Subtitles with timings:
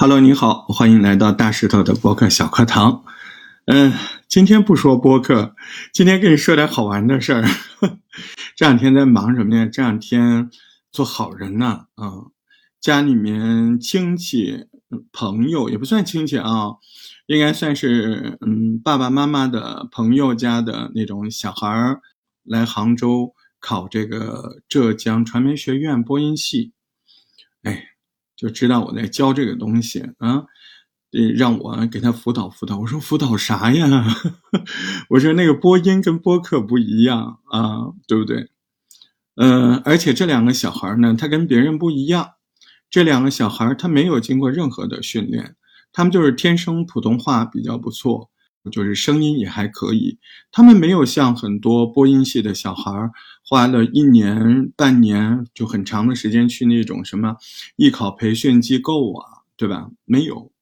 [0.00, 3.04] Hello，你好，欢迎来到大石头的播客小课堂。
[3.66, 3.92] 嗯，
[4.28, 5.54] 今天不说播客，
[5.92, 7.44] 今天跟你说点好玩的事儿。
[8.56, 9.68] 这两天在忙什么呀？
[9.70, 10.48] 这两天
[10.90, 11.84] 做好人呢。
[11.96, 12.32] 啊，
[12.80, 14.68] 家里面亲戚
[15.12, 16.76] 朋友也不算亲戚啊，
[17.26, 22.00] 应该算是嗯爸爸妈妈的朋友家的那种小孩儿
[22.42, 26.72] 来杭州考这个浙江传媒学院播音系。
[27.64, 27.89] 哎。
[28.40, 30.44] 就知道我在教这个东西啊，
[31.36, 32.78] 让我给他辅导辅导。
[32.78, 33.86] 我说辅导啥呀？
[35.10, 38.48] 我说那个播音跟播客不一样啊，对不对？
[39.36, 42.30] 嗯，而且这两个小孩呢，他跟别人不一样。
[42.88, 45.56] 这两个小孩他没有经过任何的训练，
[45.92, 48.30] 他们就是天生普通话比较不错。
[48.70, 50.18] 就是声音也还可以，
[50.52, 53.10] 他们没有像很多播音系的小孩
[53.50, 57.34] 花了一年半年就很长的时间去那种什么
[57.74, 59.90] 艺考培训机构啊，对吧？
[60.04, 60.52] 没有，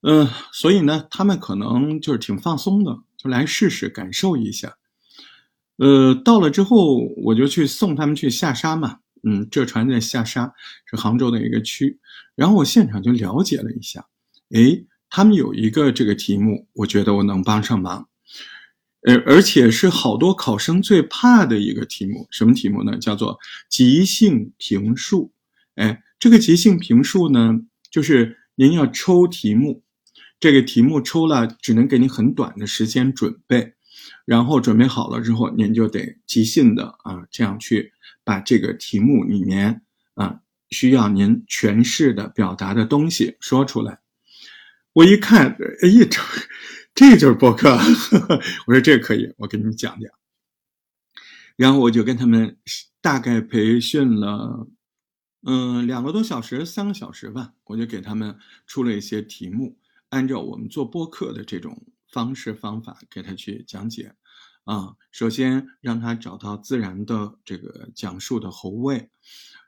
[0.00, 4.78] 嗯，所以呢，他们可能就是挺放松的，就来试试感受一下。
[5.76, 10.54] 呃，到了之后我就去送他们去下沙嘛，嗯，浙传在下沙
[10.86, 11.98] 是杭州的一个区，
[12.34, 14.06] 然后我现场就了解了一下，
[14.52, 14.86] 诶。
[15.10, 18.08] 他们有一个这个题目，我觉得我能帮上忙，
[19.06, 22.26] 呃，而且是好多考生最怕的一个题目。
[22.32, 22.98] 什么题目呢？
[22.98, 25.32] 叫做即兴评述。
[25.76, 29.84] 哎，这个即兴评述呢，就是您要抽题目，
[30.40, 33.74] 这个题目抽了，只能给你很短的时间准备，
[34.24, 37.92] 然后准备好了之后，您就得即兴的啊，这样去
[38.24, 39.82] 把这个题目里面
[40.14, 40.40] 啊
[40.70, 44.00] 需要您诠释的表达的东西说出来。
[44.94, 46.06] 我一看，哎呀，
[46.96, 47.76] 这就是播客。
[48.66, 50.10] 我说这可以，我给你们讲讲。
[51.54, 52.56] 然后我就跟他们
[53.02, 54.66] 大概培训了，
[55.42, 57.52] 嗯，两个多小时，三个小时吧。
[57.64, 59.76] 我就给他们出了一些题目，
[60.08, 64.14] 按照我们做播客的这种方式方法给他去讲解。
[64.64, 69.10] 啊，首先让他找到自然的这个讲述的喉位，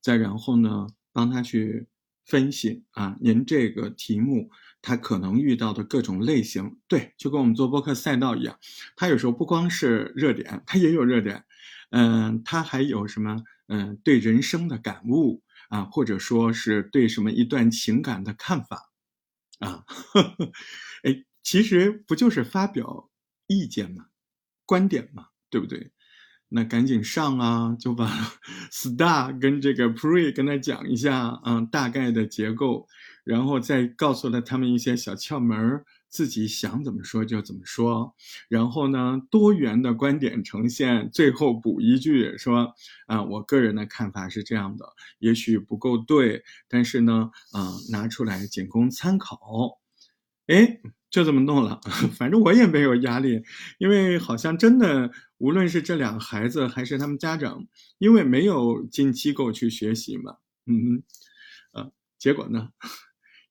[0.00, 1.86] 再然后呢，帮他去。
[2.24, 4.48] 分析啊，您这个题目
[4.82, 8.58] 他可能遇到的各种类型，对，就跟我们做播客赛道一样，
[8.96, 11.44] 他有时候不光是热点，他也有热点，
[11.90, 18.90] 嗯，他还有什么，嗯，对人生的感悟啊，或者说是对什么一段情感的看法。
[19.60, 19.84] 啊，
[21.04, 23.08] 哎，其实不就是发表
[23.46, 24.06] 意见嘛，
[24.66, 25.92] 观点嘛，对不对？
[26.48, 28.10] 那赶紧上啊，就把
[28.72, 32.88] star 跟这个 pre 跟他讲一下，嗯，大概的结构，
[33.24, 38.14] 然后再告诉了他们一些小窍门自己想怎么说就怎么说。
[38.48, 42.74] 然后呢，多元的观点呈现，最后补一句说，
[43.06, 44.86] 啊，我个人的看法是这样的，
[45.18, 49.80] 也许不够对，但是呢，啊，拿出来仅供参考。
[50.46, 50.80] 哎。
[51.12, 51.78] 就这么弄了，
[52.16, 53.42] 反正我也没有压力，
[53.76, 57.66] 因为好像真的，无论是这两个孩子还是他们家长，
[57.98, 61.02] 因为没有进机构去学习嘛，嗯，
[61.72, 62.70] 呃，结果呢，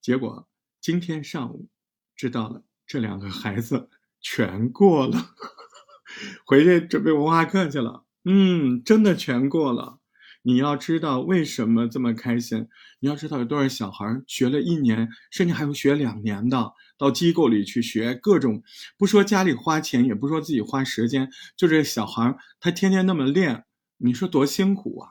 [0.01, 0.47] 结果
[0.81, 1.69] 今天上午
[2.15, 3.89] 知道了，这两个孩子
[4.19, 5.35] 全过了，
[6.45, 9.99] 回去准备文化课去了，嗯，真的全过了。
[10.43, 12.67] 你要知道为什么这么开心？
[12.99, 18.63] 你要知道有多少小孩学了一年，甚至还有学两年的，到机构里去学各种，
[18.97, 23.65] 不说家里花钱，也不说自己花时间，就这小孩他天天那么练，
[23.97, 25.09] 你说多辛苦啊！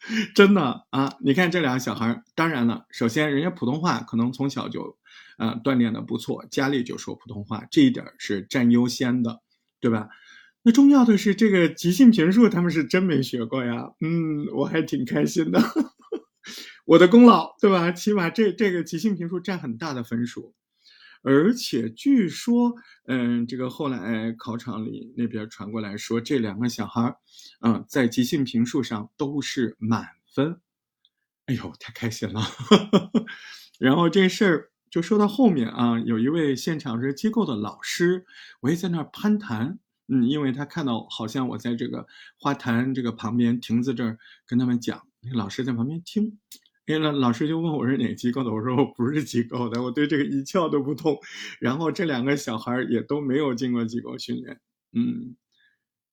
[0.34, 1.14] 真的啊！
[1.20, 4.96] 你看这俩小孩，当然了，首先人家普通话可能从小就，
[5.38, 9.40] 呃，锻炼的不错，家里就说普通话，这一点是占优先的，
[9.80, 10.08] 对吧？
[10.62, 13.90] 那重要的是这个即兴评述，他们是真没学过呀。
[14.00, 15.60] 嗯，我还挺开心的，
[16.86, 17.92] 我的功劳对吧？
[17.92, 20.54] 起码这这个即兴评述占很大的分数，
[21.22, 22.74] 而且据说，
[23.06, 27.16] 嗯，这个后来考场里那边传过来说，这两个小孩
[27.60, 30.60] 嗯，在即兴评述上都是满分。
[31.46, 32.40] 哎呦，太开心了！
[33.78, 38.24] 然后这事儿就说到后面啊，有一位现场是机构的老师，
[38.60, 39.78] 我也在那儿攀谈。
[40.12, 42.06] 嗯，因为他看到好像我在这个
[42.36, 46.38] 花坛这个旁边亭子这儿跟他们讲，那个老师在旁边听，
[46.90, 51.16] 哎，那老师就问我是哪个机构的，我说我不是机构的，我对这个一窍都不通。
[51.60, 54.60] 然后这两个小孩也都没有经过机构训练，
[54.92, 55.36] 嗯，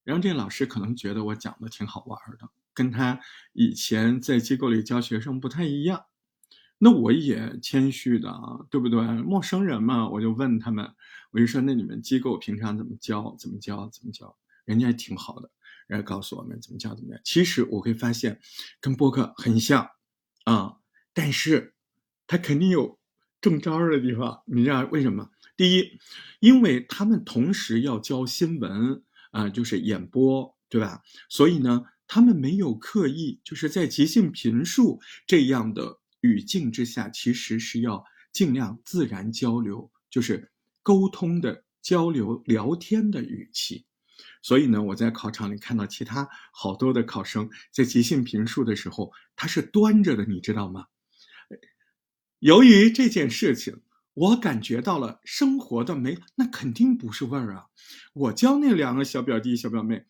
[0.04, 3.20] 然后这老师可能觉得我讲的挺好玩的，跟他
[3.54, 6.06] 以前在机构里教学生不太一样。
[6.80, 9.02] 那我也谦虚的啊，对不对？
[9.24, 10.88] 陌生人嘛，我就问他们，
[11.32, 13.36] 我就说那你们机构平常怎么教？
[13.40, 13.90] 怎么教？
[13.92, 14.38] 怎么教？
[14.64, 15.50] 人家也挺好的，
[15.88, 17.22] 人家告诉我们怎么教怎么样。
[17.24, 18.40] 其实我会发现，
[18.80, 19.90] 跟播客很像
[20.48, 20.78] 啊，
[21.14, 21.74] 但是
[22.26, 22.98] 他肯定有
[23.42, 24.44] 中招的地方。
[24.46, 25.30] 你知道为什么？
[25.58, 26.00] 第一，
[26.40, 31.04] 因为他们同时要教新闻啊，就是演播，对吧？
[31.28, 40.50] 所以呢，他们没有刻意，就是在即兴评述这样的语境之下，其实是要尽量自然交流，就是
[40.82, 43.87] 沟通的交流、聊天的语气。
[44.48, 50.86] 所以呢，我在考场里看到其他好多的考生在即兴评述的时候，他是端着的，你知道吗？
[52.40, 53.82] 由于这件事情，
[54.14, 57.66] 我感觉到了生活的美，那肯定不是味儿啊！
[58.14, 60.06] 我教那两个小表弟小表妹，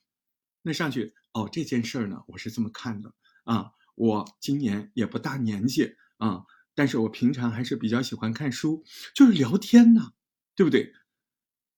[0.61, 3.11] 那上去哦，这件事儿呢，我是这么看的
[3.43, 3.71] 啊。
[3.95, 6.43] 我今年也不大年纪啊，
[6.75, 8.83] 但是我平常还是比较喜欢看书，
[9.15, 10.11] 就是聊天呢，
[10.55, 10.93] 对不对？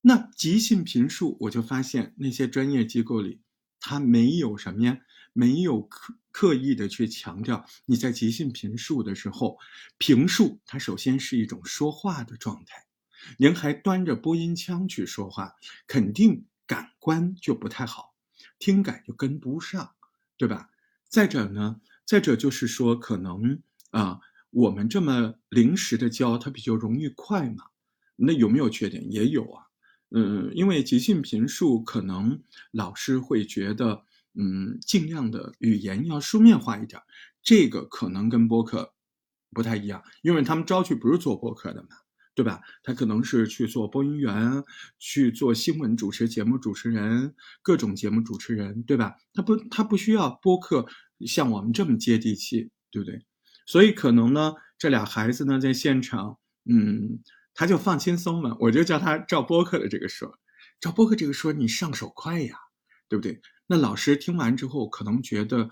[0.02, 3.42] 那即兴评述，我就发现那些专业机构里，
[3.80, 5.00] 他没有什么呀，
[5.34, 9.58] 没有刻刻意的去强调你在即兴评述的时候，
[9.98, 12.86] 评述它首先是一种说话的状态，
[13.38, 15.54] 您还端着播音腔去说话，
[15.86, 18.16] 肯定感官就不太好，
[18.58, 19.96] 听感就跟不上，
[20.38, 20.70] 对吧？
[21.10, 23.62] 再者呢，再者就是说，可能
[23.92, 24.20] 啊，
[24.52, 27.66] 我们这么临时的教，它比较容易快嘛，
[28.16, 29.12] 那有没有缺点？
[29.12, 29.69] 也有啊。
[30.12, 32.42] 嗯，因为即兴评述，可能
[32.72, 34.04] 老师会觉得，
[34.34, 37.00] 嗯，尽量的语言要书面化一点，
[37.44, 38.94] 这个可能跟播客
[39.52, 41.90] 不太一样，因为他们招去不是做播客的嘛，
[42.34, 42.60] 对吧？
[42.82, 44.64] 他可能是去做播音员，
[44.98, 49.16] 去做新闻主持节目主持人，各种节目主持人，对吧？
[49.36, 50.88] 他不，他不需要播客
[51.28, 53.24] 像我们这么接地气，对不对？
[53.68, 57.20] 所以可能呢，这俩孩子呢，在现场，嗯。
[57.60, 60.40] 他就放轻松嘛，我就叫他照播客的这个说，
[60.80, 62.56] 照播客这个说你上手快呀，
[63.10, 63.42] 对不对？
[63.68, 65.70] 那老师听完之后可能觉得，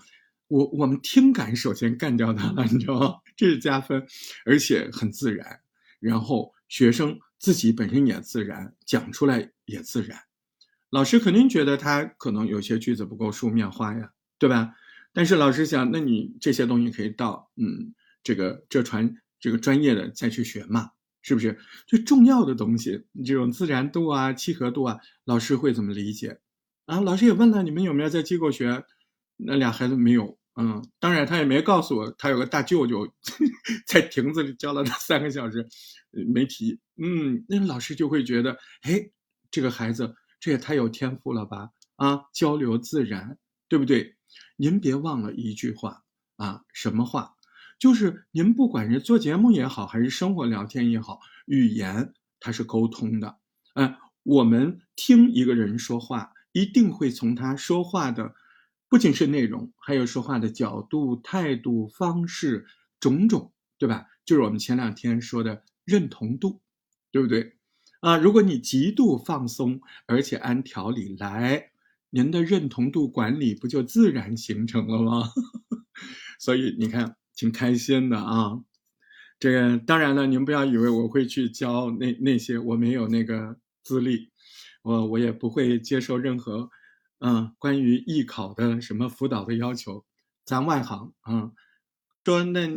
[0.48, 3.14] 我我们听感首先干掉他了， 你知道吗？
[3.38, 4.06] 这是加分，
[4.44, 5.60] 而且很自然。
[5.98, 10.20] 然后学生自己本身也自然，讲出来也自然。
[10.90, 14.74] 老师肯定觉得他可能有些句子不够书面化呀，对吧？
[15.14, 20.90] 但是老师想，那你这些东西可以到嗯这个这传这个专业的再去学嘛。
[21.28, 23.04] 是不是最重要的东西？
[23.26, 26.40] 这种自然度啊、契合度啊，老师会怎么理解？
[26.86, 28.82] 啊，老师也问了，你们有没有在机构学？
[29.36, 33.06] 那俩孩子没有，嗯，当然他也没告诉我，他有个大舅舅
[33.86, 35.68] 在亭子里教了他三个小时，
[36.32, 36.80] 没提。
[36.96, 39.10] 嗯，那老师就会觉得，哎，
[39.50, 41.68] 这个孩子这也太有天赋了吧？
[41.96, 43.38] 啊，交流自然，
[43.68, 44.16] 对不对？
[44.56, 46.02] 您别忘了一句话
[46.36, 47.34] 啊，什么话？
[47.78, 53.38] 就是您不管是做节目也好，还是生活聊天也好，语言它是沟通的。
[53.74, 53.94] 嗯，
[54.24, 58.34] 我们听一个人说话，一定会从他说话的
[58.88, 62.66] 不仅是内容，还有说话的角度、态度、方式
[62.98, 64.06] 种种，对吧？
[64.24, 66.60] 就是我们前两天说的认同度，
[67.12, 67.54] 对不对？
[68.00, 71.70] 啊，如果你极度放松，而且按条理来，
[72.10, 75.30] 您的认同度管理不就自然形成了吗？
[76.40, 77.14] 所以你看。
[77.38, 78.64] 挺开心的啊，
[79.38, 84.32] 这个当然了，您不要以为我会去教那那些，我没有那个资历，
[84.82, 86.68] 我我也不会接受任何，
[87.20, 90.04] 嗯，关于艺考的什么辅导的要求。
[90.44, 91.52] 咱外行啊，
[92.24, 92.68] 说那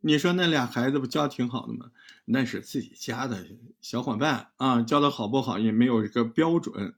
[0.00, 1.90] 你说那俩孩子不教挺好的吗？
[2.24, 3.46] 那是自己家的
[3.82, 6.94] 小伙伴啊，教的好不好也没有一个标准，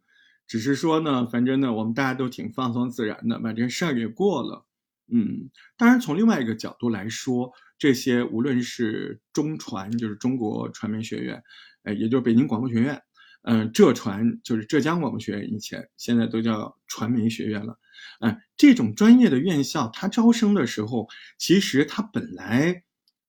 [0.46, 4.66] 只是说呢，反正呢，我们大家都挺放松自然的，把这事儿给过了。
[5.12, 11.42] 嗯，当然，从另外一个角度来说，这些无论是中传，就是中国传媒学院，
[11.84, 13.00] 呃，也就是北京广播学院，
[13.42, 17.78] 嗯，浙传就是浙江广播学院，以前现在都叫传媒学院了，
[18.20, 21.08] 嗯，这种专业的院校，它招生的时候，
[21.38, 22.82] 其实它本来，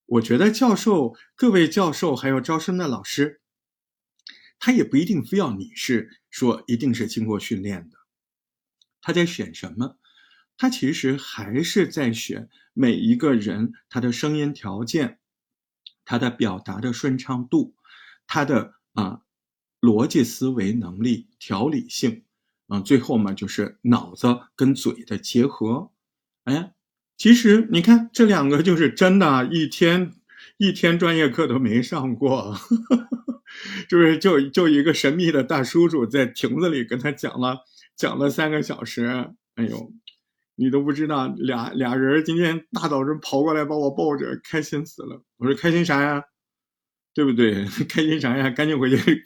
[0.06, 3.40] 我觉得教授，各位教授还有招生的老师，
[4.58, 7.96] 他也不一定非要你是说一定是经过训练的，
[9.00, 9.96] 他在选什么？
[10.60, 15.20] 他其实还是在选每一个人他的声音条件，
[16.04, 17.76] 他的表达的顺畅度，
[18.26, 19.22] 他的啊
[19.80, 22.24] 逻辑思维能力、条理性，
[22.66, 25.92] 啊，最后嘛就是脑子跟嘴的结合。
[26.42, 26.74] 哎，
[27.16, 30.12] 其实你看这两个就是真的，一天
[30.56, 32.56] 一天专业课都没上过，
[33.88, 37.58] 就是就就一个神秘的大叔叔在亭子里跟他讲了
[37.94, 39.92] 讲了三个小时，哎呦。
[40.60, 45.22] 你都不知道，俩俩人今天大早晨跑过来把我抱着，开心死了。
[45.36, 46.24] 我说开心啥呀？
[47.14, 47.64] 对不对？
[47.88, 48.50] 开心啥呀？
[48.50, 49.22] 赶紧回去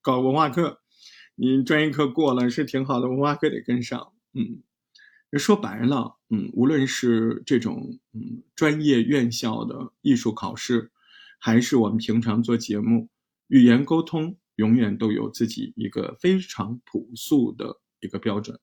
[0.00, 0.80] 搞文化课。
[1.34, 4.12] 你专业课过了是挺好的，文化课得跟上。
[4.32, 4.62] 嗯，
[5.38, 10.90] 说白了，嗯，无论是这种嗯专业院校的艺术考试，
[11.38, 13.10] 还是我们平常做节目，
[13.48, 18.58] 语言沟通永远都有自己一个非常朴素的一个标准。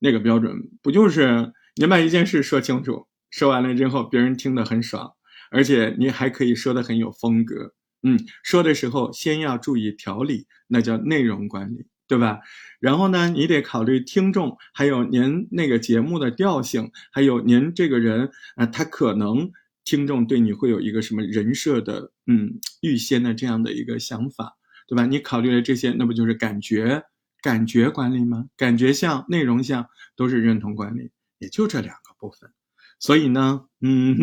[0.00, 5.12] 那个标准不就是你把一件事说清楚，说完了之后别人听得很爽，
[5.50, 7.74] 而且你还可以说的很有风格。
[8.02, 12.40] 嗯，说的时候先要注意条理，那叫内容管理，对吧？
[12.80, 19.50] 然后呢，你得考虑听众，还有您那个节目的调性，还有您这个人啊，他可能
[19.84, 24.56] 听众对你会有一个什么人设的，嗯，预先的这样的一个想法，
[24.88, 25.04] 对吧？
[25.04, 27.04] 你考虑了这些，那不就是感觉
[27.42, 28.46] 感觉管理吗？
[28.56, 29.86] 感觉像内容像
[30.16, 31.10] 都是认同管理，
[31.40, 32.52] 也就这两个部分。
[33.00, 34.16] 所以呢，嗯，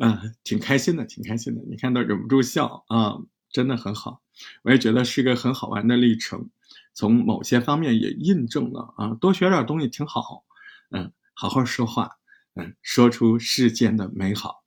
[0.00, 1.62] 啊， 挺开心的，挺开心的。
[1.70, 3.18] 你看都忍不住笑啊，
[3.52, 4.20] 真的很好。
[4.64, 6.50] 我也觉得是个很好玩的历程，
[6.94, 10.44] 从某些方面也印证了啊，多学点东西挺好。
[10.90, 12.10] 嗯，好好说话，
[12.56, 14.60] 嗯，说出世间的美好。